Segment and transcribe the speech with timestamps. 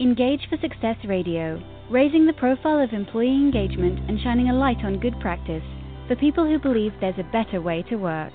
[0.00, 4.98] Engage for Success Radio, raising the profile of employee engagement and shining a light on
[4.98, 5.62] good practice
[6.08, 8.32] for people who believe there's a better way to work.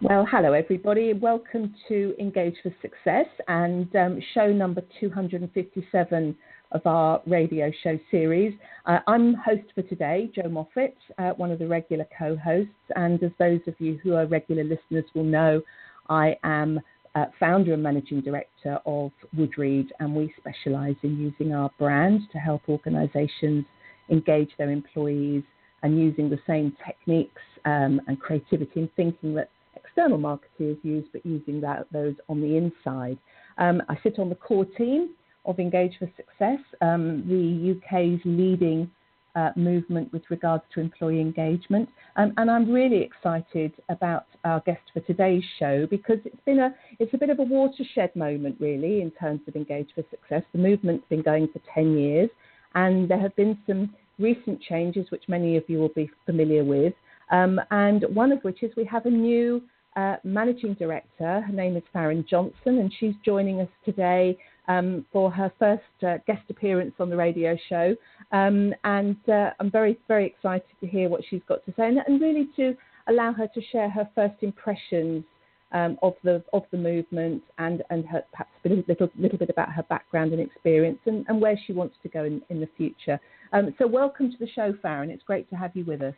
[0.00, 1.12] Well, hello everybody.
[1.12, 6.34] Welcome to Engage for Success and um, show number 257
[6.72, 8.54] of our radio show series.
[8.86, 13.32] Uh, I'm host for today, Jo Moffatt, uh, one of the regular co-hosts, and as
[13.38, 15.60] those of you who are regular listeners will know,
[16.08, 16.80] I am
[17.14, 22.38] uh, founder and managing director of Woodreed, and we specialise in using our brand to
[22.38, 23.64] help organisations
[24.10, 25.42] engage their employees
[25.82, 31.24] and using the same techniques um, and creativity and thinking that external marketers use, but
[31.24, 33.18] using that, those on the inside.
[33.58, 35.10] Um, I sit on the core team
[35.44, 38.90] of Engage for Success, um, the UK's leading
[39.34, 41.88] uh, movement with regards to employee engagement.
[42.16, 46.74] Um, and I'm really excited about our guest for today's show because it's been a
[46.98, 50.42] it's a bit of a watershed moment really in terms of Engage for Success.
[50.52, 52.30] The movement's been going for 10 years,
[52.74, 56.94] and there have been some recent changes which many of you will be familiar with.
[57.30, 59.62] Um, and one of which is we have a new
[59.96, 61.40] uh, managing director.
[61.40, 64.36] Her name is Faran Johnson, and she's joining us today
[64.68, 67.94] um, for her first uh, guest appearance on the radio show.
[68.32, 71.98] Um, and uh, I'm very, very excited to hear what she's got to say and,
[72.06, 72.74] and really to
[73.08, 75.24] allow her to share her first impressions
[75.72, 79.72] um, of the of the movement and and her, perhaps a little little bit about
[79.72, 83.20] her background and experience and, and where she wants to go in, in the future.
[83.52, 85.10] Um, so welcome to the show, Faran.
[85.10, 86.14] It's great to have you with us.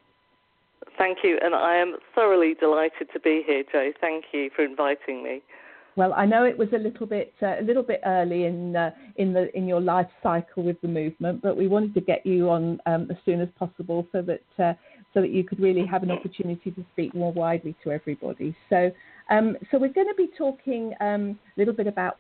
[0.99, 3.93] Thank you, and I am thoroughly delighted to be here, Jo.
[4.01, 5.43] Thank you for inviting me.
[5.97, 8.91] Well, I know it was a little bit uh, a little bit early in uh,
[9.17, 12.51] in the in your life cycle with the movement, but we wanted to get you
[12.51, 14.75] on um, as soon as possible so that uh,
[15.15, 18.55] so that you could really have an opportunity to speak more widely to everybody.
[18.69, 18.91] So
[19.31, 22.19] um, so we're going to be talking um, a little bit about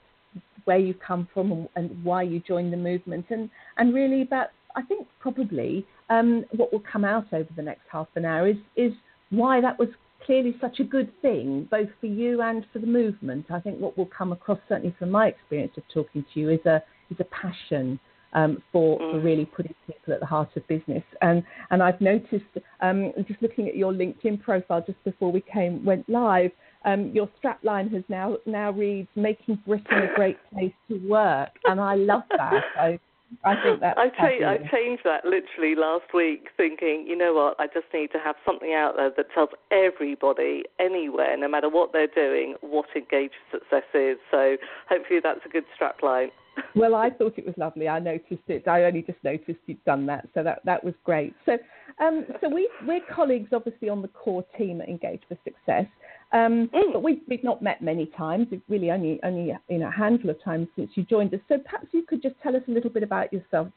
[0.64, 4.48] where you've come from and, and, why you joined the movement, and and really about
[4.74, 8.56] I think probably um, what will come out over the next half an hour is
[8.74, 8.92] is
[9.28, 9.89] why that was
[10.27, 13.47] clearly such a good thing, both for you and for the movement.
[13.51, 16.64] I think what will come across, certainly from my experience of talking to you, is
[16.67, 18.01] a is a passion
[18.33, 19.13] um, for, mm.
[19.13, 21.05] for really putting people at the heart of business.
[21.23, 22.45] And and I've noticed,
[22.81, 26.51] um, just looking at your LinkedIn profile just before we came went live,
[26.85, 31.81] um, your strapline has now now reads "Making Britain a Great Place to Work," and
[31.81, 32.63] I love that.
[32.79, 32.98] I,
[33.45, 33.98] I think that's.
[33.98, 38.13] I, cha- I changed that literally last week, thinking, you know what, I just need
[38.13, 42.87] to have something out there that tells everybody, anywhere, no matter what they're doing, what
[42.95, 44.19] engaged for success is.
[44.31, 44.57] So
[44.89, 46.29] hopefully that's a good strapline.
[46.75, 47.89] well, I thought it was lovely.
[47.89, 48.67] I noticed it.
[48.67, 51.35] I only just noticed you'd done that, so that that was great.
[51.45, 51.58] So,
[52.01, 55.87] um, so we we're colleagues, obviously, on the core team at Engage for Success.
[56.33, 56.92] Um, mm.
[56.92, 60.42] But we've, we've not met many times, really only only you know, a handful of
[60.42, 61.41] times since you joined us.
[61.48, 63.69] So perhaps you could just tell us a little bit about yourself,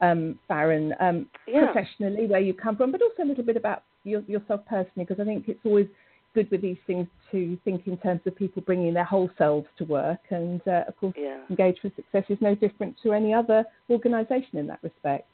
[0.00, 1.64] um, Faran, um, yeah.
[1.64, 5.18] professionally, where you come from, but also a little bit about your, yourself personally, because
[5.18, 5.86] I think it's always
[6.34, 9.84] good with these things to think in terms of people bringing their whole selves to
[9.84, 10.20] work.
[10.30, 11.40] And uh, of course, yeah.
[11.48, 15.26] Engage for Success is no different to any other organisation in that respect.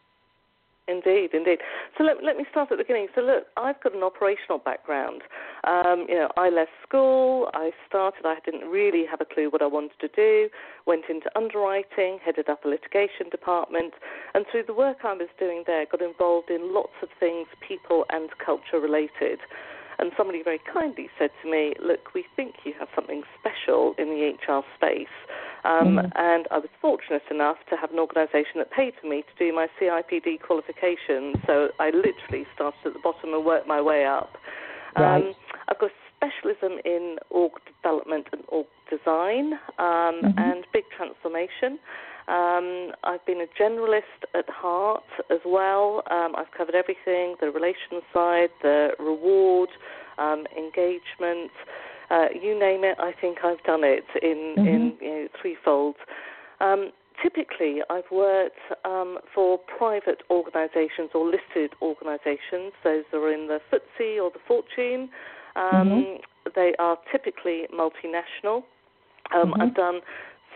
[0.89, 1.59] Indeed, indeed.
[1.97, 3.09] So let, let me start at the beginning.
[3.15, 5.23] So look, I've got an operational background.
[5.65, 7.49] Um, you know, I left school.
[7.55, 8.27] I started.
[8.27, 10.49] I didn't really have a clue what I wanted to do.
[10.87, 13.95] Went into underwriting, headed up a litigation department,
[14.35, 18.05] and through the work I was doing there, got involved in lots of things, people
[18.11, 19.39] and culture related.
[20.01, 24.09] And somebody very kindly said to me, Look, we think you have something special in
[24.09, 25.13] the HR space.
[25.65, 26.09] Um, mm-hmm.
[26.17, 29.55] And I was fortunate enough to have an organisation that paid for me to do
[29.55, 31.35] my CIPD qualification.
[31.47, 34.37] So I literally started at the bottom and worked my way up.
[34.97, 35.23] Right.
[35.23, 35.35] Um,
[35.69, 40.39] I've got a specialism in org development and org design um, mm-hmm.
[40.39, 41.79] and big transformation.
[42.29, 44.03] Um, I've been a generalist
[44.35, 46.03] at heart as well.
[46.11, 49.71] Um, I've covered everything the relations side, the reward,
[50.19, 51.51] um, engagement,
[52.11, 54.67] uh, you name it, I think I've done it in, mm-hmm.
[54.67, 55.95] in you know, threefold.
[56.61, 56.91] Um,
[57.23, 62.73] typically, I've worked um, for private organisations or listed organisations.
[62.83, 65.09] Those are in the FTSE or the Fortune.
[65.55, 66.51] Um, mm-hmm.
[66.55, 68.65] They are typically multinational.
[69.33, 69.63] Um, mm-hmm.
[69.63, 70.01] I've done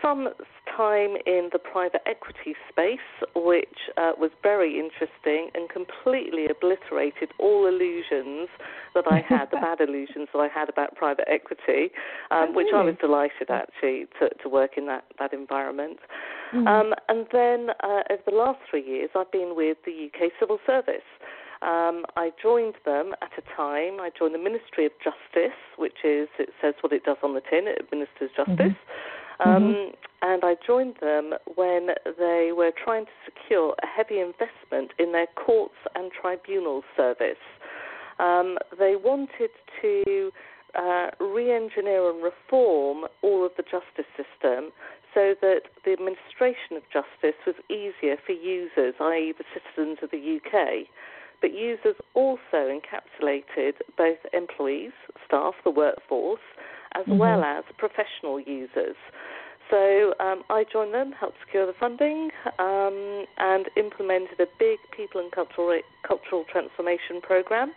[0.01, 0.29] some
[0.75, 2.99] time in the private equity space,
[3.35, 8.49] which uh, was very interesting and completely obliterated all illusions
[8.93, 11.91] that I had, the bad illusions that I had about private equity,
[12.31, 15.99] um, which I was delighted actually to, to work in that, that environment.
[16.53, 16.67] Mm.
[16.67, 20.59] Um, and then uh, over the last three years, I've been with the UK Civil
[20.65, 21.07] Service.
[21.61, 23.99] Um, I joined them at a time.
[23.99, 27.41] I joined the Ministry of Justice, which is it says what it does on the
[27.41, 27.67] tin.
[27.67, 28.55] It administers justice.
[28.59, 29.14] Mm-hmm.
[29.43, 29.91] Um, mm-hmm.
[30.21, 35.27] and I joined them when they were trying to secure a heavy investment in their
[35.35, 37.43] courts and tribunals service.
[38.19, 39.49] Um, they wanted
[39.81, 40.31] to
[40.77, 44.71] uh, re engineer and reform all of the justice system
[45.13, 50.39] so that the administration of justice was easier for users, i.e., the citizens of the
[50.39, 50.87] UK.
[51.41, 54.91] But users also encapsulated both employees,
[55.25, 56.39] staff, the workforce,
[56.95, 57.17] as mm-hmm.
[57.17, 58.95] well as professional users.
[59.69, 65.21] So um, I joined them, helped secure the funding, um, and implemented a big people
[65.21, 67.73] and cultural cultural transformation program.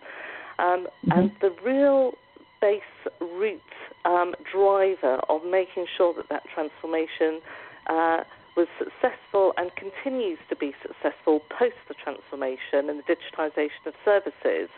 [0.58, 1.12] Um, mm-hmm.
[1.12, 2.12] And the real
[2.60, 2.82] base
[3.20, 3.60] root
[4.04, 7.40] um, driver of making sure that that transformation
[7.86, 8.24] uh,
[8.56, 14.68] was successful and continues to be successful post the transformation and the digitisation of services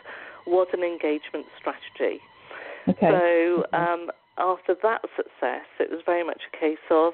[0.45, 2.21] was an engagement strategy.
[2.87, 3.09] Okay.
[3.09, 4.09] So um,
[4.41, 7.13] after that success, it was very much a case of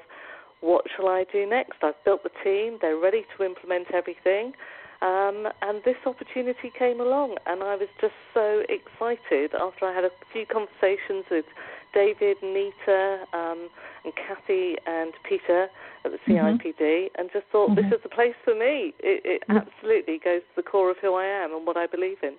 [0.61, 1.83] what shall I do next?
[1.83, 4.53] I've built the team, they're ready to implement everything.
[5.01, 10.05] Um, and this opportunity came along, and I was just so excited after I had
[10.05, 11.45] a few conversations with
[11.93, 13.69] David, Nita, um,
[14.03, 15.67] and Kathy and Peter
[16.03, 17.21] at the CIPD, mm-hmm.
[17.21, 17.89] and just thought mm-hmm.
[17.89, 18.93] this is the place for me.
[18.99, 22.17] It, it absolutely goes to the core of who I am and what I believe
[22.23, 22.33] in.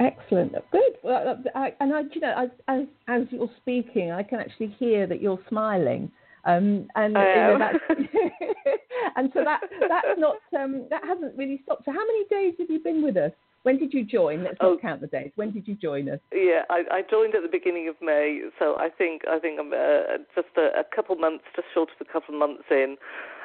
[0.00, 0.92] Excellent, good.
[1.02, 5.06] Well, I, and I, you know, as, as, as you're speaking, I can actually hear
[5.06, 6.10] that you're smiling.
[6.44, 7.58] Um, and you know,
[9.16, 11.84] and so that that's not um, that hasn't really stopped.
[11.84, 13.32] So how many days have you been with us?
[13.64, 14.44] When did you join?
[14.44, 15.32] Let's not oh, count the days.
[15.34, 16.20] When did you join us?
[16.32, 19.72] Yeah, I, I joined at the beginning of May, so I think I think I'm
[19.72, 22.96] uh, just a, a, couple months, just short of a couple months in.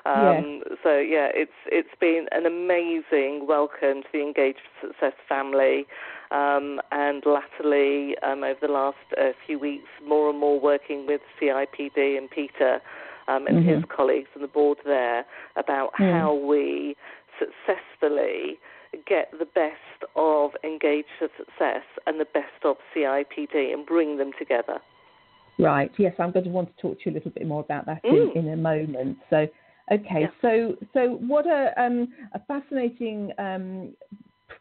[0.05, 0.77] Um, yes.
[0.83, 5.87] So yeah, it's it's been an amazing welcome to the Engaged Success family,
[6.33, 11.21] um, and latterly um, over the last uh, few weeks, more and more working with
[11.39, 12.81] CIPD and Peter
[13.27, 13.75] um, and mm-hmm.
[13.75, 15.25] his colleagues and the board there
[15.55, 16.11] about mm.
[16.11, 16.95] how we
[17.39, 18.57] successfully
[19.07, 24.31] get the best of Engage for Success and the best of CIPD and bring them
[24.37, 24.79] together.
[25.59, 25.91] Right.
[25.97, 28.03] Yes, I'm going to want to talk to you a little bit more about that
[28.03, 28.35] mm.
[28.35, 29.17] in, in a moment.
[29.29, 29.47] So,
[29.91, 30.21] okay.
[30.21, 30.27] Yeah.
[30.41, 33.93] So, so what a um, a fascinating um,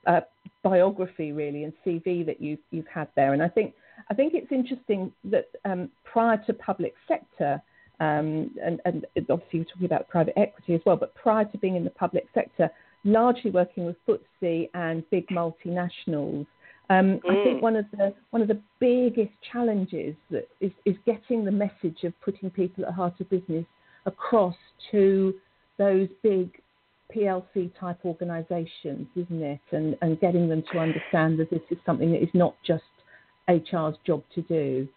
[0.06, 0.20] uh,
[0.62, 3.32] biography, really, and CV that you've you've had there.
[3.32, 3.74] And I think
[4.10, 7.62] I think it's interesting that um, prior to public sector.
[8.00, 11.76] Um, and, and obviously, you're talking about private equity as well, but prior to being
[11.76, 12.68] in the public sector,
[13.04, 16.46] largely working with FTSE and big multinationals.
[16.90, 17.30] Um, mm.
[17.30, 17.62] I think mm.
[17.62, 22.12] one of the one of the biggest challenges that is, is getting the message of
[22.22, 23.64] putting people at the heart of business
[24.06, 24.56] across
[24.90, 25.34] to
[25.78, 26.50] those big
[27.14, 29.60] PLC type organisations, isn't it?
[29.70, 32.84] And and getting them to understand that this is something that is not just
[33.48, 34.88] HR's job to do.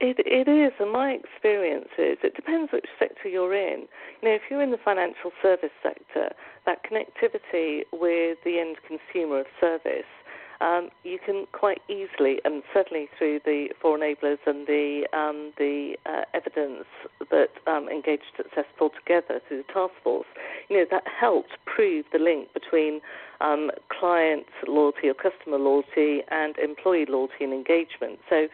[0.00, 3.86] It, it is, and my experience is it depends which sector you're in.
[4.20, 6.34] You know, if you're in the financial service sector,
[6.66, 10.10] that connectivity with the end consumer of service,
[10.60, 15.96] um, you can quite easily, and certainly through the four enablers and the um, the
[16.06, 16.84] uh, evidence
[17.30, 20.26] that um, engaged success pulled together through the task force,
[20.68, 23.00] you know that helped prove the link between
[23.40, 28.18] um, client loyalty or customer loyalty and employee loyalty and engagement.
[28.30, 28.48] So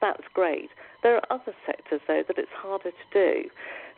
[0.00, 0.70] that's great.
[1.02, 3.48] There are other sectors, though, that it's harder to do.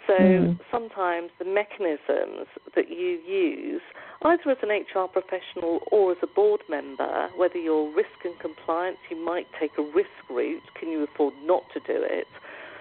[0.09, 0.59] So mm.
[0.73, 3.83] sometimes the mechanisms that you use,
[4.23, 8.97] either as an HR professional or as a board member, whether you're risk and compliance,
[9.11, 10.63] you might take a risk route.
[10.81, 12.27] Can you afford not to do it?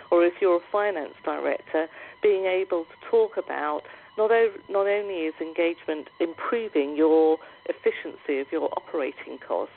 [0.09, 1.87] Or if you're a finance director,
[2.23, 3.81] being able to talk about
[4.17, 9.75] not, o- not only is engagement improving your efficiency of your operating costs,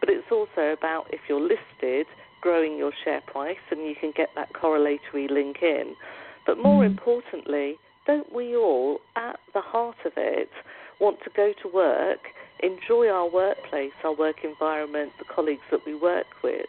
[0.00, 2.06] but it's also about if you're listed,
[2.40, 5.94] growing your share price, and you can get that correlatory link in.
[6.48, 6.86] But more mm.
[6.86, 7.76] importantly,
[8.06, 10.48] don't we all, at the heart of it,
[10.98, 12.20] want to go to work,
[12.60, 16.66] enjoy our workplace, our work environment, the colleagues that we work with,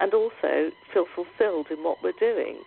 [0.00, 2.62] and also feel fulfilled in what we're doing?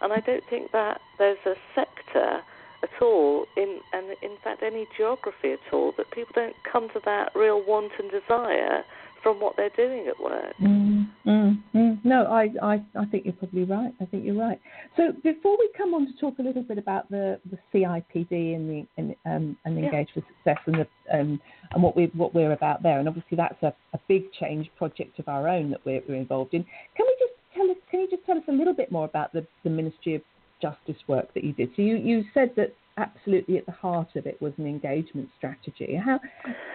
[0.00, 2.40] And I don't think that there's a sector
[2.82, 7.00] at all, in and in fact any geography at all, that people don't come to
[7.04, 8.84] that real want and desire
[9.22, 10.54] from what they're doing at work.
[10.62, 11.89] Mm, mm, mm.
[12.04, 13.92] No, I, I, I think you're probably right.
[14.00, 14.60] I think you're right.
[14.96, 18.70] So before we come on to talk a little bit about the, the CIPD and
[18.70, 19.86] the and, um, and yeah.
[19.86, 21.40] Engage for Success and the um,
[21.72, 25.18] and what we what we're about there, and obviously that's a, a big change project
[25.18, 26.64] of our own that we're, we're involved in.
[26.96, 27.76] Can we just tell us?
[27.90, 30.22] Can you just tell us a little bit more about the, the Ministry of
[30.62, 31.70] Justice work that you did?
[31.76, 35.98] So you, you said that absolutely at the heart of it was an engagement strategy.
[36.02, 36.20] How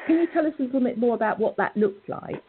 [0.08, 2.44] can you tell us a little bit more about what that looked like?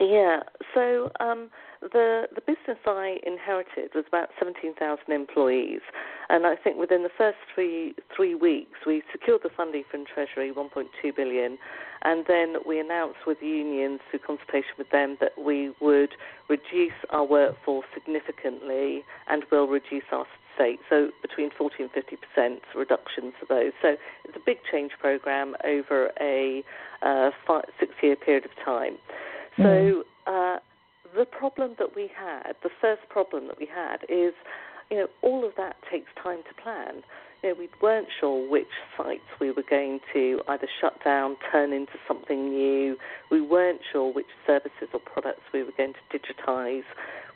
[0.00, 0.40] Yeah.
[0.74, 5.80] So um, the the business I inherited was about seventeen thousand employees,
[6.28, 10.50] and I think within the first three three weeks we secured the funding from Treasury,
[10.50, 11.58] one point two billion,
[12.02, 16.10] and then we announced with unions through consultation with them that we would
[16.48, 22.62] reduce our workforce significantly and will reduce our state, so between 40 and 50 percent
[22.74, 23.72] reductions for those.
[23.82, 26.64] So it's a big change program over a
[27.02, 28.96] uh, five, six-year period of time.
[29.56, 30.02] So mm.
[30.26, 30.58] uh,
[31.16, 34.34] the problem that we had, the first problem that we had, is
[34.90, 37.02] you know all of that takes time to plan.
[37.42, 41.72] You know, we weren't sure which sites we were going to either shut down, turn
[41.74, 42.96] into something new.
[43.30, 46.84] We weren't sure which services or products we were going to digitise.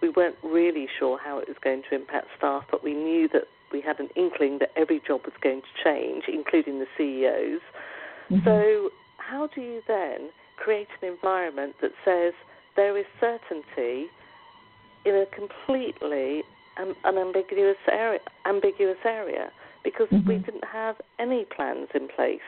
[0.00, 3.44] We weren't really sure how it was going to impact staff, but we knew that
[3.70, 7.60] we had an inkling that every job was going to change, including the CEOs.
[8.30, 8.44] Mm-hmm.
[8.46, 12.32] So, how do you then create an environment that says
[12.76, 14.06] there is certainty
[15.04, 16.42] in a completely
[16.80, 19.50] um, unambiguous area, ambiguous area
[19.84, 20.28] because mm-hmm.
[20.28, 22.40] we didn't have any plans in place.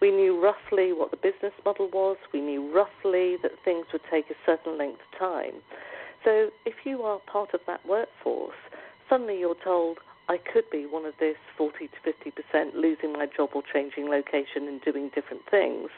[0.00, 2.16] We knew roughly what the business model was.
[2.32, 5.60] We knew roughly that things would take a certain length of time.
[6.24, 8.56] So if you are part of that workforce,
[9.08, 12.12] suddenly you're told, I could be one of this 40 to
[12.54, 15.90] 50% losing my job or changing location and doing different things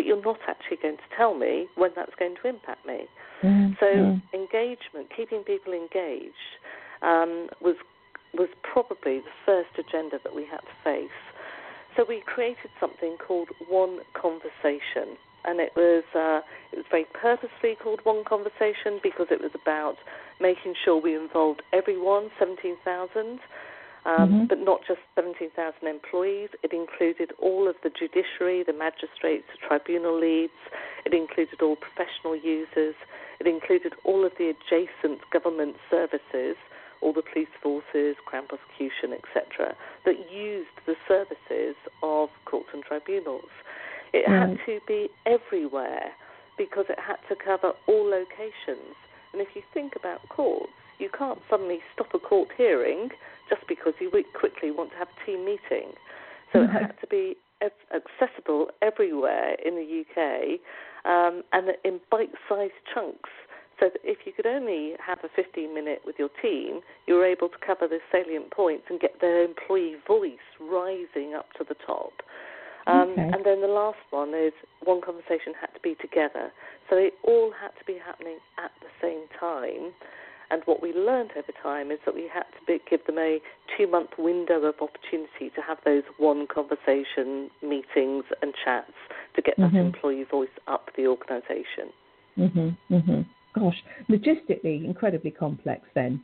[0.00, 3.04] but you're not actually going to tell me when that's going to impact me.
[3.42, 3.72] Mm-hmm.
[3.78, 6.32] So engagement, keeping people engaged,
[7.02, 7.76] um, was
[8.32, 11.20] was probably the first agenda that we had to face.
[11.96, 16.40] So we created something called One Conversation, and it was uh,
[16.72, 19.96] it was very purposely called One Conversation because it was about
[20.40, 23.38] making sure we involved everyone, seventeen thousand
[24.04, 24.44] um, mm-hmm.
[24.46, 25.52] but not just 17,000
[25.86, 26.48] employees.
[26.62, 30.56] It included all of the judiciary, the magistrates, the tribunal leads.
[31.04, 32.94] It included all professional users.
[33.40, 36.56] It included all of the adjacent government services,
[37.00, 43.50] all the police forces, Crown prosecution, etc., that used the services of courts and tribunals.
[44.12, 46.10] It had to be everywhere
[46.58, 48.96] because it had to cover all locations.
[49.32, 53.08] And if you think about courts, you can't suddenly stop a court hearing
[53.48, 55.92] just because you quickly want to have a team meeting.
[56.52, 57.36] So it had to be
[57.94, 60.60] accessible everywhere in the UK
[61.04, 63.30] um, and in bite sized chunks.
[63.78, 67.24] So that if you could only have a 15 minute with your team, you were
[67.24, 71.76] able to cover the salient points and get their employee voice rising up to the
[71.86, 72.12] top.
[72.86, 73.30] Um, okay.
[73.32, 74.52] And then the last one is
[74.84, 76.52] one conversation had to be together.
[76.88, 79.92] So they all had to be happening at the same time.
[80.50, 83.38] And what we learned over time is that we had to give them a
[83.76, 88.92] two month window of opportunity to have those one conversation meetings and chats
[89.36, 89.76] to get mm-hmm.
[89.76, 91.92] that employee voice up the organisation.
[92.36, 93.20] Mm-hmm, mm-hmm.
[93.54, 93.76] Gosh,
[94.08, 96.22] logistically incredibly complex then.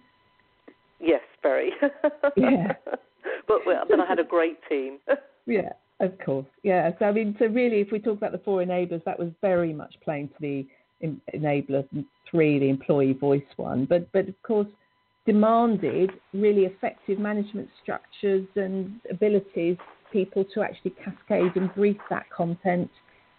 [1.01, 1.73] Yes, very.
[2.37, 2.73] yeah.
[3.47, 4.99] but, but I had a great team.
[5.47, 6.47] yeah, of course.
[6.63, 6.91] Yeah.
[6.99, 9.73] So I mean, so really, if we talk about the four enablers, that was very
[9.73, 10.67] much playing to the
[11.03, 11.87] enabler
[12.31, 14.69] three, the employee voice one, but but of course
[15.27, 19.77] demanded really effective management structures and abilities
[20.13, 22.91] people to actually cascade and brief that content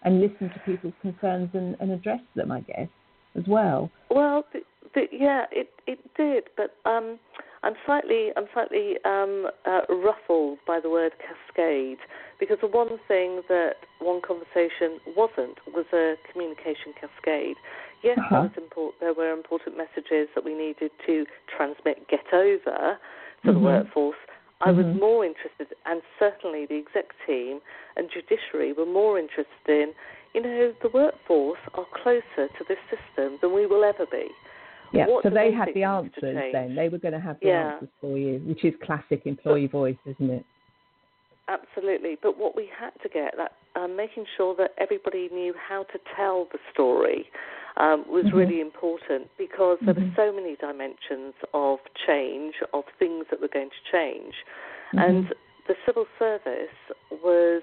[0.04, 2.90] and listen to people's concerns and, and address them, I guess,
[3.36, 3.90] as well.
[4.10, 4.44] Well,
[5.12, 7.20] yeah, it it did, but um,
[7.68, 11.98] I'm slightly I'm slightly um, uh, ruffled by the word cascade
[12.40, 17.58] because the one thing that one conversation wasn't was a communication cascade.
[18.04, 18.48] Yes, uh-huh.
[18.56, 21.26] import- there were important messages that we needed to
[21.58, 22.56] transmit, get over
[23.44, 23.52] to mm-hmm.
[23.52, 24.16] the workforce.
[24.62, 24.78] I mm-hmm.
[24.78, 27.60] was more interested, and certainly the exec team
[27.98, 29.92] and judiciary were more interested in,
[30.34, 34.30] you know, the workforce are closer to this system than we will ever be.
[34.94, 36.76] Yeah, what so they, they had the answers then.
[36.76, 37.74] They were going to have the yeah.
[37.74, 40.46] answers for you, which is classic employee but, voice, isn't it?
[41.48, 42.18] Absolutely.
[42.22, 46.00] But what we had to get, that uh, making sure that everybody knew how to
[46.16, 47.28] tell the story
[47.78, 48.38] um, was mm-hmm.
[48.38, 50.10] really important because there mm-hmm.
[50.10, 54.34] were so many dimensions of change, of things that were going to change.
[54.94, 55.00] Mm-hmm.
[55.00, 55.28] And
[55.68, 56.76] the civil service
[57.12, 57.62] was,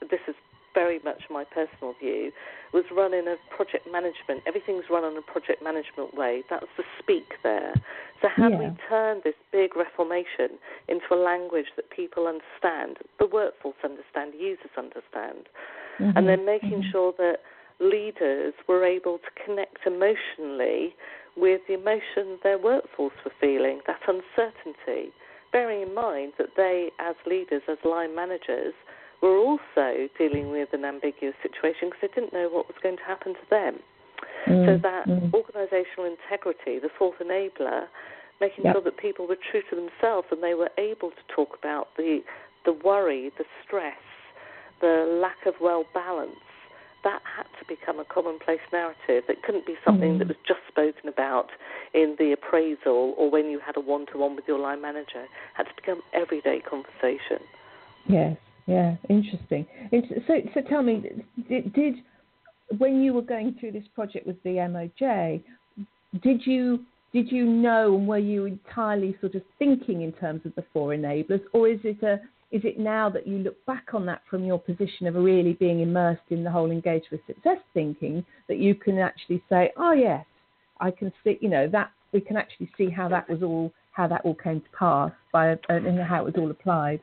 [0.00, 0.34] this is
[0.76, 2.30] very much my personal view,
[2.74, 4.44] was run in a project management.
[4.46, 6.44] Everything's run on a project management way.
[6.50, 7.72] That's the speak there.
[8.20, 8.56] So how yeah.
[8.56, 14.34] do we turn this big reformation into a language that people understand, the workforce understand,
[14.38, 15.48] users understand,
[15.98, 16.12] mm-hmm.
[16.16, 16.92] and then making mm-hmm.
[16.92, 17.38] sure that
[17.80, 20.94] leaders were able to connect emotionally
[21.36, 25.12] with the emotion their workforce were feeling, that uncertainty,
[25.52, 28.74] bearing in mind that they, as leaders, as line managers,
[29.22, 33.02] were also dealing with an ambiguous situation because they didn't know what was going to
[33.04, 33.78] happen to them.
[34.46, 34.66] Mm.
[34.66, 35.30] So that mm.
[35.30, 37.86] organisational integrity, the fourth enabler,
[38.40, 38.74] making yep.
[38.74, 42.20] sure that people were true to themselves and they were able to talk about the
[42.64, 43.94] the worry, the stress,
[44.80, 46.34] the lack of well balance.
[47.04, 49.24] That had to become a commonplace narrative.
[49.28, 50.18] It couldn't be something mm.
[50.18, 51.50] that was just spoken about
[51.94, 55.22] in the appraisal or when you had a one to one with your line manager.
[55.22, 57.46] It had to become everyday conversation.
[58.08, 59.66] Yes, yeah, interesting.
[60.26, 61.02] So, so tell me,
[61.48, 61.94] did, did
[62.78, 65.42] when you were going through this project with the MOJ,
[66.22, 70.54] did you did you know and were you entirely sort of thinking in terms of
[70.54, 72.20] the four enablers, or is it a
[72.52, 75.80] is it now that you look back on that from your position of really being
[75.80, 80.24] immersed in the whole engage with success thinking that you can actually say, oh yes,
[80.80, 84.06] I can see, you know, that we can actually see how that was all how
[84.06, 87.00] that all came to pass by and how it was all applied.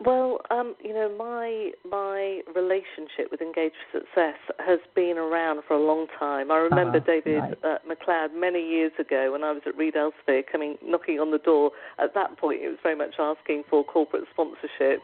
[0.00, 5.74] Well, um, you know, my my relationship with Engage for Success has been around for
[5.74, 6.50] a long time.
[6.50, 7.64] I remember uh, David right.
[7.64, 11.38] uh, MacLeod many years ago when I was at Reed Elsevier coming knocking on the
[11.38, 11.70] door.
[12.02, 15.02] At that point, it was very much asking for corporate sponsorship.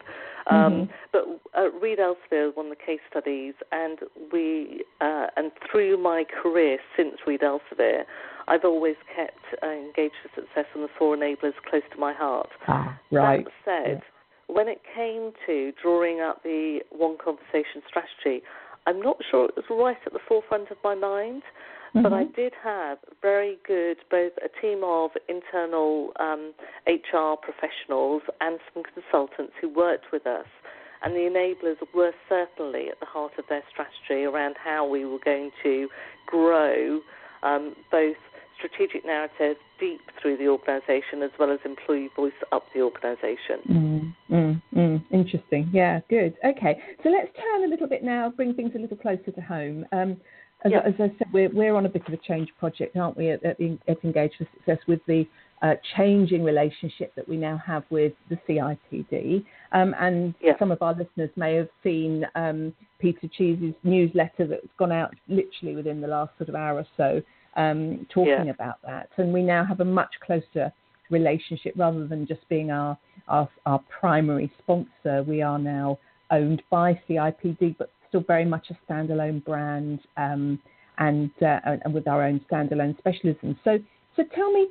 [0.51, 0.93] Um, mm-hmm.
[1.13, 4.01] But at Reed Elsevier, one of the case studies, and
[4.33, 8.03] we uh, and through my career since Reed Elsevier,
[8.49, 12.51] I've always kept uh, Engage for Success and the four enablers close to my heart.
[12.67, 13.45] Ah, right.
[13.45, 13.99] That said.
[14.03, 14.20] Yeah
[14.54, 18.42] when it came to drawing up the one conversation strategy,
[18.87, 21.42] I'm not sure it was right at the forefront of my mind,
[21.95, 22.02] mm-hmm.
[22.02, 22.35] but I mm-hmm.
[22.35, 26.52] did have very good, both a team of internal um,
[26.87, 30.47] HR professionals and some consultants who worked with us.
[31.02, 35.19] And the enablers were certainly at the heart of their strategy around how we were
[35.25, 35.88] going to
[36.26, 37.00] grow
[37.42, 38.16] um, both
[38.59, 43.59] strategic narrative deep through the organisation as well as employee voice up the organisation.
[43.69, 45.05] Mm, mm, mm.
[45.11, 45.71] Interesting.
[45.73, 46.35] Yeah, good.
[46.45, 49.87] Okay, so let's turn a little bit now, bring things a little closer to home.
[49.93, 50.19] Um,
[50.65, 53.31] as, as, I said, we're, we're on a bit of a change project, aren't we,
[53.31, 53.57] at, at,
[53.89, 55.27] at Engage for Success with the
[55.63, 59.45] uh, changing relationship that we now have with the CIPD.
[59.73, 64.93] Um, and some of our listeners may have seen um, Peter Cheese's newsletter that's gone
[64.93, 67.23] out literally within the last sort of hour or so
[67.56, 68.50] um, talking yeah.
[68.50, 69.08] about that.
[69.17, 70.73] And we now have a much closer
[71.10, 72.97] relationship rather than just being our,
[73.28, 75.23] our, our primary sponsor.
[75.26, 75.99] We are now
[76.30, 80.60] owned by CIPD, but still very much a standalone brand um,
[80.99, 83.58] and, uh, and with our own standalone specialism.
[83.65, 83.78] So,
[84.17, 84.69] so tell me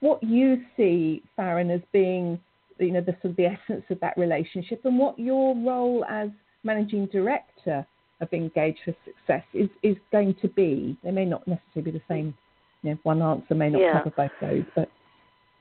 [0.00, 2.38] what you see, Faran, as being
[2.78, 6.30] you know the sort of the essence of that relationship, and what your role as
[6.62, 7.86] managing director
[8.20, 10.96] of Engage for Success is, is going to be.
[11.04, 12.34] They may not necessarily be the same.
[12.82, 13.92] You know, one answer may not yeah.
[13.98, 14.90] cover both those, but.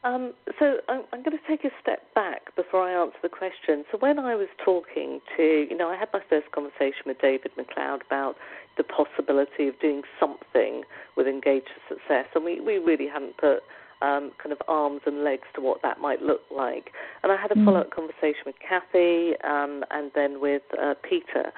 [0.04, 3.84] Um, so I'm, I'm, going to take a step back before I answer the question.
[3.91, 7.52] So when I was talking to, you know, I had my first conversation with David
[7.58, 8.36] MacLeod about
[8.78, 10.84] the possibility of doing something
[11.17, 13.63] with Engage for Success, and we, we really hadn't put
[14.02, 16.91] um, kind of arms and legs to what that might look like.
[17.24, 17.65] And I had a mm.
[17.65, 21.52] follow-up conversation with Kathy um, and then with uh, Peter.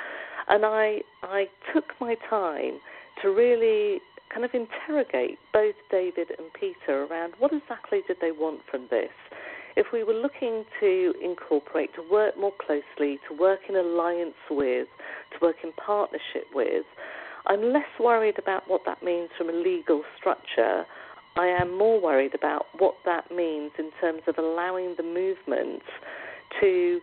[0.49, 2.79] And I, I took my time
[3.21, 4.01] to really
[4.33, 9.09] kind of interrogate both David and Peter around what exactly did they want from this.
[9.75, 14.87] If we were looking to incorporate, to work more closely, to work in alliance with,
[15.31, 16.85] to work in partnership with,
[17.47, 20.85] I'm less worried about what that means from a legal structure.
[21.37, 25.81] I am more worried about what that means in terms of allowing the movement
[26.59, 26.99] to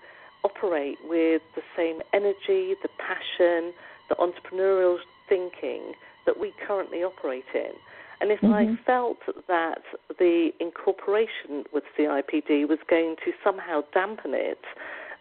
[0.46, 3.72] operate with the same energy, the passion,
[4.08, 5.82] the entrepreneurial thinking
[6.26, 7.74] that we currently operate in.
[8.20, 8.54] And if mm-hmm.
[8.54, 9.82] I felt that
[10.18, 14.64] the incorporation with CIPD was going to somehow dampen it,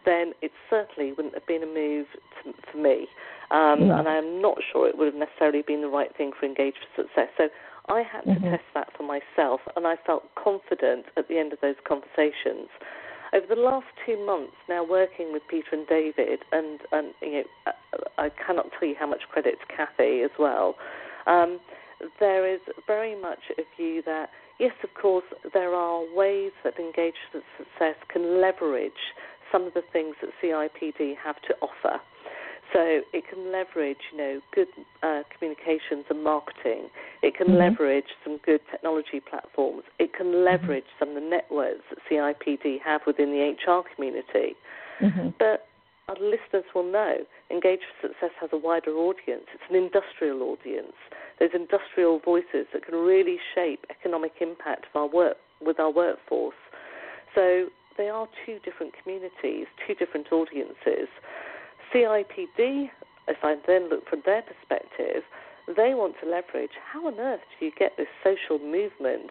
[0.04, 2.06] then it certainly wouldn't have been a move
[2.42, 3.06] to, for me.
[3.50, 6.74] Um, And I'm not sure it would have necessarily been the right thing for Engage
[6.80, 7.28] for Success.
[7.36, 7.48] So
[7.88, 8.50] I had to mm-hmm.
[8.50, 12.68] test that for myself, and I felt confident at the end of those conversations
[13.36, 17.72] over the last two months, now working with Peter and David, and, and you know,
[18.18, 20.76] I cannot tell you how much credit to Kathy as well.
[21.26, 21.60] Um,
[22.20, 27.14] there is very much a view that yes, of course, there are ways that Engage
[27.30, 28.92] for Success can leverage
[29.52, 32.00] some of the things that CIPD have to offer.
[32.72, 34.68] So it can leverage, you know, good
[35.02, 36.88] uh, communications and marketing.
[37.22, 37.56] It can mm-hmm.
[37.56, 39.84] leverage some good technology platforms.
[39.98, 40.44] It can mm-hmm.
[40.44, 40.98] leverage mm-hmm.
[40.98, 44.56] some of the networks that CIPD have within the HR community.
[45.00, 45.28] Mm-hmm.
[45.38, 45.66] But
[46.08, 47.18] our listeners will know
[47.50, 49.46] Engage for Success has a wider audience.
[49.54, 50.94] It's an industrial audience.
[51.38, 56.54] There's industrial voices that can really shape economic impact of our work with our workforce.
[57.34, 57.66] So
[57.98, 61.08] they are two different communities, two different audiences.
[61.92, 62.90] CIPD,
[63.28, 65.22] if I then look from their perspective,
[65.66, 69.30] they want to leverage how on earth do you get this social movement,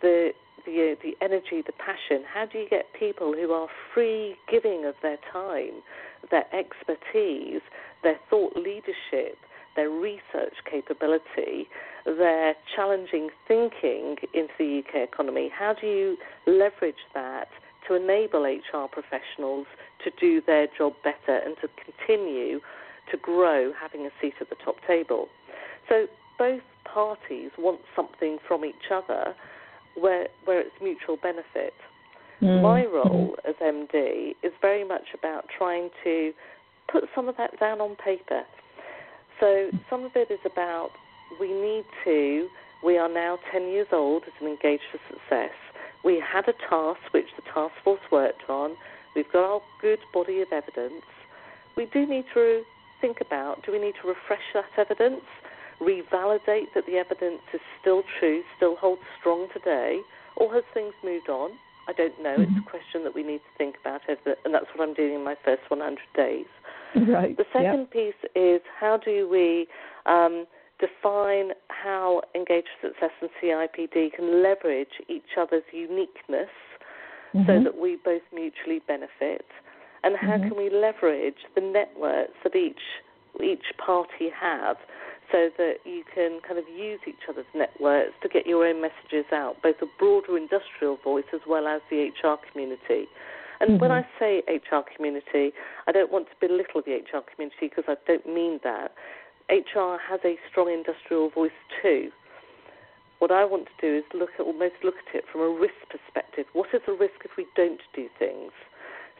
[0.00, 0.30] the
[0.66, 2.24] the uh, the energy, the passion?
[2.32, 5.82] How do you get people who are free giving of their time,
[6.30, 7.62] their expertise,
[8.02, 9.38] their thought leadership,
[9.76, 11.68] their research capability,
[12.04, 15.50] their challenging thinking into the UK economy?
[15.56, 17.48] How do you leverage that
[17.90, 19.66] to enable HR professionals
[20.04, 22.60] to do their job better and to continue
[23.10, 25.28] to grow having a seat at the top table?
[25.88, 26.06] So
[26.38, 29.34] both parties want something from each other
[29.96, 31.74] where where it's mutual benefit.
[32.40, 32.62] Mm.
[32.62, 36.32] My role as MD is very much about trying to
[36.90, 38.42] put some of that down on paper.
[39.40, 40.90] So some of it is about
[41.40, 42.48] we need to.
[42.82, 45.52] We are now 10 years old as an Engage for Success.
[46.04, 48.76] We had a task which the task force worked on.
[49.14, 51.04] We've got our good body of evidence.
[51.76, 52.62] We do need to
[53.00, 55.24] think about do we need to refresh that evidence?
[55.80, 60.00] revalidate that the evidence is still true, still holds strong today,
[60.36, 61.52] or has things moved on?
[61.88, 62.36] I don't know.
[62.36, 62.42] Mm-hmm.
[62.42, 65.24] It's a question that we need to think about, and that's what I'm doing in
[65.24, 66.46] my first 100 days.
[66.94, 67.36] Right.
[67.36, 67.92] The second yep.
[67.92, 69.66] piece is how do we
[70.06, 70.44] um,
[70.80, 76.50] define how Engage for Success and CIPD can leverage each other's uniqueness
[77.34, 77.46] mm-hmm.
[77.46, 79.44] so that we both mutually benefit,
[80.02, 80.48] and how mm-hmm.
[80.48, 82.80] can we leverage the networks that each
[83.42, 84.76] each party have
[85.30, 89.24] so that you can kind of use each other's networks to get your own messages
[89.32, 93.06] out, both a broader industrial voice as well as the HR community.
[93.60, 93.78] And mm-hmm.
[93.78, 95.52] when I say HR community,
[95.86, 98.92] I don't want to belittle the HR community because I don't mean that.
[99.50, 101.50] HR has a strong industrial voice
[101.82, 102.10] too.
[103.18, 105.74] What I want to do is look at almost look at it from a risk
[105.90, 106.46] perspective.
[106.54, 108.52] What is the risk if we don't do things?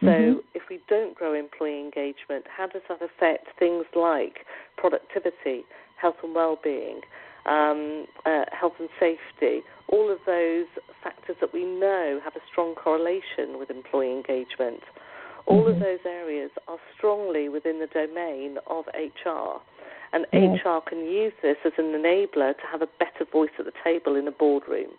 [0.00, 0.38] So mm-hmm.
[0.54, 4.46] if we don't grow employee engagement, how does that affect things like
[4.78, 5.64] productivity,
[6.00, 7.02] health and well-being,
[7.44, 10.66] um, uh, health and safety, all of those
[11.02, 14.80] factors that we know have a strong correlation with employee engagement.
[15.46, 15.74] All mm-hmm.
[15.74, 19.60] of those areas are strongly within the domain of HR.
[20.12, 20.26] And.
[20.32, 24.16] HR can use this as an enabler to have a better voice at the table
[24.16, 24.90] in a boardroom.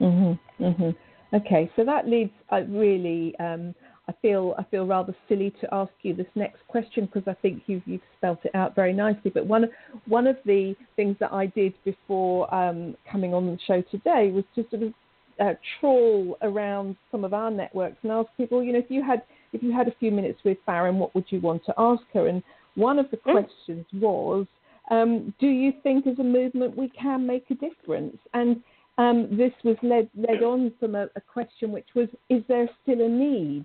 [0.00, 0.64] Mm-hmm.
[0.64, 1.36] Mm-hmm.
[1.36, 3.74] Okay, so that leads uh, really um,
[4.08, 7.62] I feel I feel rather silly to ask you this next question because I think
[7.66, 9.30] you've you've spelt it out very nicely.
[9.32, 9.68] But one
[10.06, 14.44] one of the things that I did before um, coming on the show today was
[14.56, 14.94] to sort of
[15.40, 19.22] uh, trawl around some of our networks and ask people, you know, if you had
[19.52, 22.26] if you had a few minutes with Faran, what would you want to ask her?
[22.26, 22.42] And
[22.74, 23.32] one of the mm.
[23.32, 24.46] questions was,
[24.90, 28.16] um, do you think as a movement we can make a difference?
[28.34, 28.62] And
[28.98, 33.00] um, this was led led on from a, a question which was, is there still
[33.04, 33.64] a need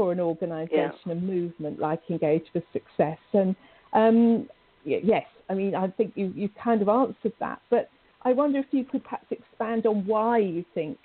[0.00, 1.12] for an organisation yeah.
[1.12, 3.18] and movement like Engage for Success.
[3.34, 3.54] And
[3.92, 4.48] um,
[4.84, 7.60] yes, I mean, I think you, you kind of answered that.
[7.68, 7.90] But
[8.22, 10.96] I wonder if you could perhaps expand on why you think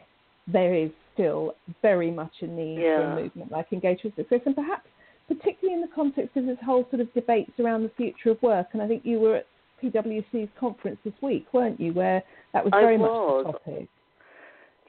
[0.47, 2.97] there is still very much a need yeah.
[2.97, 4.87] for a movement like Engage for Success, and perhaps
[5.27, 8.67] particularly in the context of this whole sort of debates around the future of work.
[8.73, 9.47] And I think you were at
[9.83, 13.45] PwC's conference this week, weren't you, where that was very was.
[13.45, 13.89] much the topic.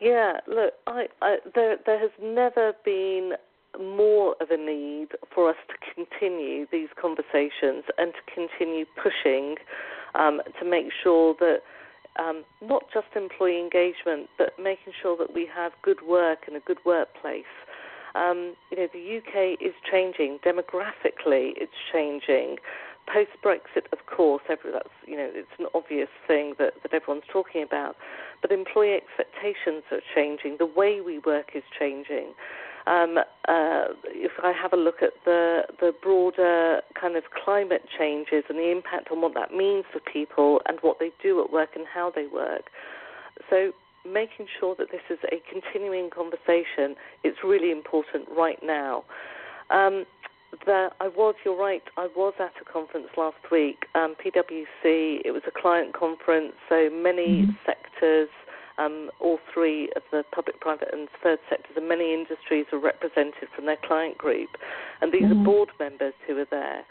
[0.01, 3.33] Yeah, look, I, I, there there has never been
[3.81, 9.57] more of a need for us to continue these conversations and to continue pushing
[10.14, 11.61] um, to make sure that
[12.18, 16.61] um, not just employee engagement, but making sure that we have good work and a
[16.61, 17.44] good workplace.
[18.16, 22.57] Um, you know, the UK is changing demographically; it's changing.
[23.12, 27.29] Post Brexit, of course, every, that's you know, it's an obvious thing that, that everyone's
[27.33, 27.94] talking about.
[28.42, 30.57] But employee expectations are changing.
[30.59, 32.35] The way we work is changing.
[32.87, 38.44] Um, uh, if I have a look at the the broader kind of climate changes
[38.48, 41.70] and the impact on what that means for people and what they do at work
[41.74, 42.70] and how they work,
[43.50, 43.72] so
[44.12, 46.97] making sure that this is a continuing conversation.
[47.25, 49.05] It's really important right now.
[49.71, 50.05] Um,
[50.64, 55.33] the, I was, you're right, I was at a conference last week, um, PwC, it
[55.33, 57.53] was a client conference, so many mm-hmm.
[57.66, 58.29] sectors,
[58.79, 63.49] um, all three of the public, private, and third sectors, and many industries are represented
[63.55, 64.51] from their client group.
[65.01, 65.42] And these mm-hmm.
[65.42, 66.85] are board members who are there.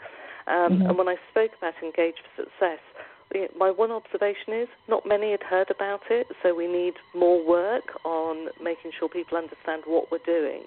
[0.46, 0.86] Um, mm-hmm.
[0.86, 2.82] And when I spoke about Engage for Success,
[3.58, 7.84] my one observation is not many had heard about it, so we need more work
[8.04, 10.64] on making sure people understand what we're doing.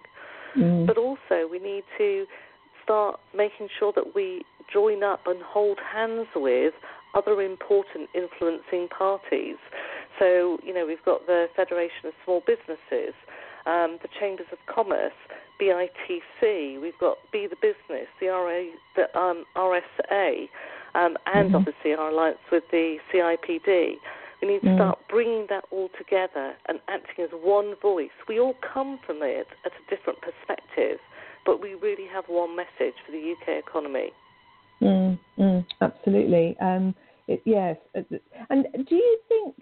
[0.57, 0.85] Mm.
[0.85, 2.25] But also, we need to
[2.83, 6.73] start making sure that we join up and hold hands with
[7.15, 9.57] other important influencing parties.
[10.19, 13.13] So, you know, we've got the Federation of Small Businesses,
[13.65, 15.13] um, the Chambers of Commerce,
[15.61, 18.63] BITC, we've got Be the Business, the, RA,
[18.95, 20.47] the um, RSA,
[20.95, 21.55] um, and mm-hmm.
[21.55, 23.93] obviously our alliance with the CIPD.
[24.41, 24.77] We need to mm.
[24.77, 28.09] start bringing that all together and acting as one voice.
[28.27, 30.97] We all come from it at a different perspective,
[31.45, 34.11] but we really have one message for the UK economy.
[34.81, 36.55] Mm, mm, absolutely.
[36.61, 36.95] Um,
[37.27, 37.75] it, yes.
[38.49, 39.55] And do you think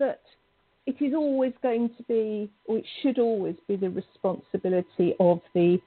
[0.00, 0.20] that
[0.86, 5.78] it is always going to be, or it should always be, the responsibility of the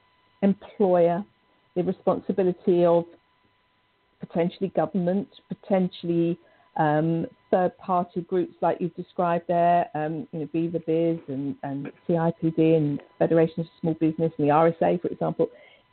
[0.41, 1.23] employer,
[1.75, 3.03] the responsibility of
[4.35, 6.37] potentially government, potentially
[6.77, 12.75] um, third-party groups like you've described there, um, you know, Viva Biz and, and CIPD
[12.75, 15.45] and Federation of Small Business and the RSA, for example.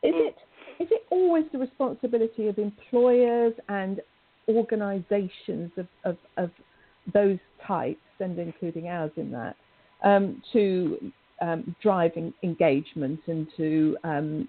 [0.02, 0.36] Is it
[0.80, 4.00] is it always the responsibility of employers and
[4.48, 6.50] organisations of, of, of,
[7.12, 9.56] those types, and including ours in that,
[10.04, 14.48] um, to um, drive engagement and to um,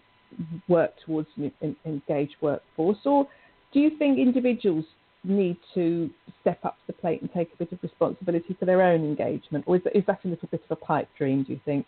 [0.68, 2.98] work towards an engaged workforce?
[3.06, 3.28] Or
[3.74, 4.86] do you think individuals
[5.24, 6.10] need to
[6.42, 9.64] step up to the plate and take a bit of responsibility for their own engagement?
[9.68, 11.86] Or is, is that a little bit of a pipe dream, do you think?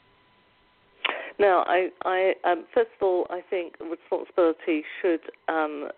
[1.38, 5.20] No, I, I um, first of all, I think responsibility should
[5.50, 5.90] um,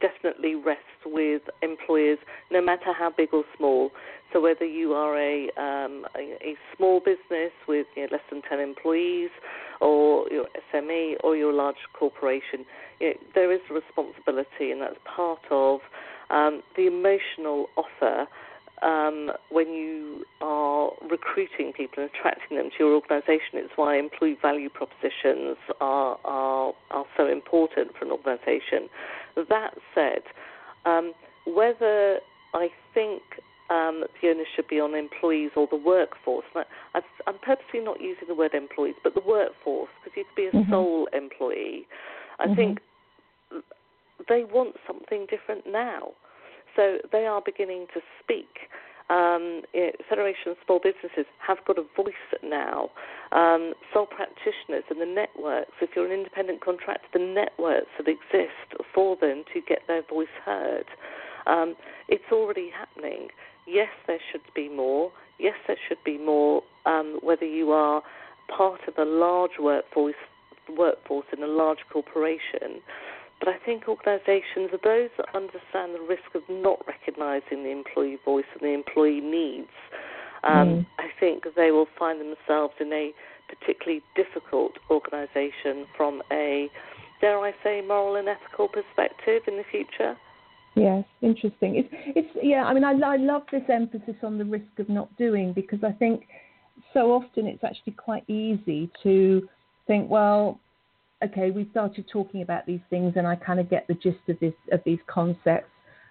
[0.00, 2.18] definitely rest with employers,
[2.50, 3.90] no matter how big or small.
[4.32, 8.42] So whether you are a um, a, a, small business with you know, less than
[8.48, 9.30] ten employees,
[9.80, 12.64] or your SME, or your large corporation,
[13.00, 15.80] you know, there is responsibility, and that's part of
[16.30, 18.26] um, the emotional offer
[18.82, 23.54] um, when you are recruiting people and attracting them to your organisation.
[23.54, 28.88] It's why employee value propositions are, are, are so important for an organisation.
[29.48, 30.22] That said,
[30.84, 31.12] um,
[31.46, 32.20] whether
[32.54, 33.22] I think
[33.70, 36.44] um, the onus should be on employees or the workforce.
[36.54, 40.46] I, am purposely not using the word employees, but the workforce, because you could be
[40.46, 40.70] a mm-hmm.
[40.70, 41.86] sole employee.
[42.38, 42.54] I mm-hmm.
[42.54, 42.78] think
[44.28, 46.10] they want something different now.
[46.76, 48.70] So they are beginning to speak.
[49.08, 49.62] Um,
[50.08, 52.90] Federation of Small Businesses have got a voice now.
[53.32, 58.82] Um, sole practitioners and the networks, if you're an independent contractor, the networks that exist
[58.94, 60.86] for them to get their voice heard.
[61.46, 61.74] Um,
[62.08, 63.28] it's already happening.
[63.70, 65.12] Yes, there should be more.
[65.38, 66.62] Yes, there should be more.
[66.86, 68.02] Um, whether you are
[68.54, 70.14] part of a large workforce,
[70.76, 72.82] workforce in a large corporation,
[73.38, 78.18] but I think organisations are those that understand the risk of not recognising the employee
[78.24, 79.72] voice and the employee needs.
[80.42, 80.86] Um, mm.
[80.98, 83.12] I think they will find themselves in a
[83.48, 86.68] particularly difficult organisation from a,
[87.20, 90.16] dare I say, moral and ethical perspective in the future.
[90.76, 91.76] Yes, interesting.
[91.76, 92.64] It's, it's yeah.
[92.64, 95.92] I mean, I, I love this emphasis on the risk of not doing because I
[95.92, 96.22] think
[96.94, 99.48] so often it's actually quite easy to
[99.86, 100.60] think, well,
[101.24, 104.38] okay, we started talking about these things, and I kind of get the gist of
[104.40, 105.68] this of these concepts.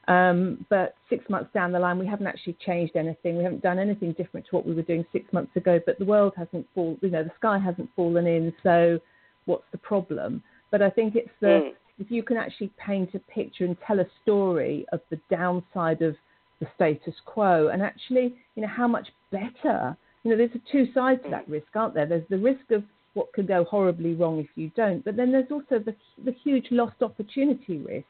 [0.10, 3.38] Um, but six months down the line, we haven't actually changed anything.
[3.38, 5.80] We haven't done anything different to what we were doing six months ago.
[5.86, 8.52] But the world hasn't fallen, you know, the sky hasn't fallen in.
[8.64, 9.00] So,
[9.46, 10.44] what's the problem?
[10.72, 11.72] But I think it's the mm.
[12.00, 16.16] If you can actually paint a picture and tell a story of the downside of
[16.60, 19.96] the status quo, and actually, you know, how much better.
[20.24, 22.06] You know, there's two sides to that risk, aren't there?
[22.06, 22.84] There's the risk of
[23.14, 25.04] what could go horribly wrong if you don't.
[25.04, 28.06] But then there's also the, the huge lost opportunity risk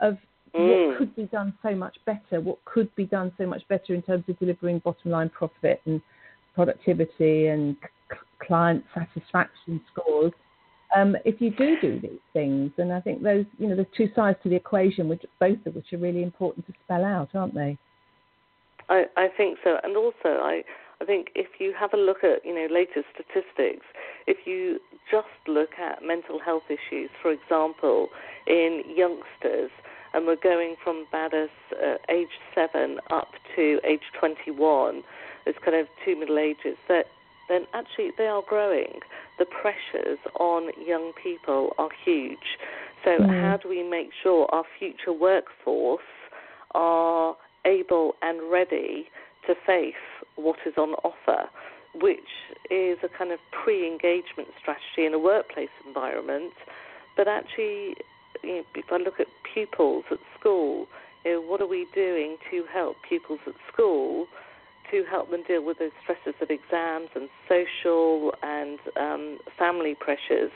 [0.00, 0.16] of
[0.54, 0.88] mm.
[0.88, 4.02] what could be done so much better, what could be done so much better in
[4.02, 6.00] terms of delivering bottom line profit and
[6.54, 10.32] productivity and c- client satisfaction scores.
[10.96, 14.08] Um, if you do do these things, and I think those, you know, there's two
[14.14, 17.54] sides to the equation, which both of which are really important to spell out, aren't
[17.54, 17.78] they?
[18.88, 20.64] I, I think so, and also I,
[21.00, 23.86] I think if you have a look at you know latest statistics,
[24.26, 28.08] if you just look at mental health issues, for example,
[28.46, 29.70] in youngsters,
[30.12, 35.02] and we're going from about as, uh, age seven up to age 21,
[35.46, 37.06] as kind of two middle ages, that
[37.50, 39.00] then actually they are growing.
[39.38, 42.58] The pressures on young people are huge.
[43.04, 43.42] So mm.
[43.42, 46.00] how do we make sure our future workforce
[46.72, 49.08] are able and ready
[49.46, 49.94] to face
[50.36, 51.48] what is on offer,
[51.94, 52.18] which
[52.70, 56.52] is a kind of pre engagement strategy in a workplace environment.
[57.16, 57.96] But actually,
[58.42, 60.86] you know, if I look at pupils at school,
[61.24, 64.26] you know, what are we doing to help pupils at school
[64.90, 70.50] to help them deal with the stresses of exams and social and um, family pressures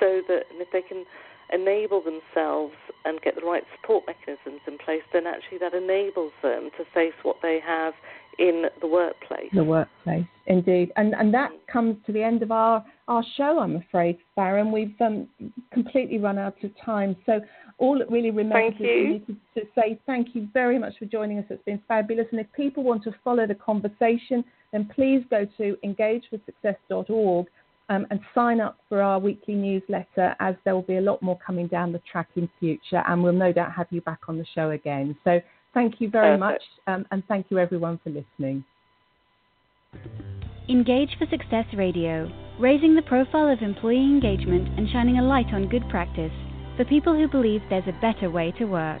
[0.00, 1.04] so that if they can
[1.52, 2.74] enable themselves
[3.04, 7.14] and get the right support mechanisms in place, then actually that enables them to face
[7.22, 7.94] what they have
[8.38, 9.50] in the workplace.
[9.52, 10.92] The workplace, indeed.
[10.96, 14.72] And, and that comes to the end of our, our show, I'm afraid, Faran.
[14.72, 15.28] We've um,
[15.72, 17.16] completely run out of time.
[17.26, 17.40] So
[17.78, 21.44] all that really remains is to, to say thank you very much for joining us.
[21.50, 22.26] It's been fabulous.
[22.30, 27.46] And if people want to follow the conversation, then please go to engageforsuccess.org
[27.90, 31.38] um, and sign up for our weekly newsletter as there will be a lot more
[31.44, 33.02] coming down the track in future.
[33.08, 35.16] And we'll no doubt have you back on the show again.
[35.24, 35.40] So
[35.74, 36.62] thank you very Perfect.
[36.86, 36.94] much.
[36.94, 38.64] Um, and thank you everyone for listening.
[40.68, 45.68] Engage for Success Radio, raising the profile of employee engagement and shining a light on
[45.68, 46.32] good practice
[46.76, 49.00] for people who believe there's a better way to work.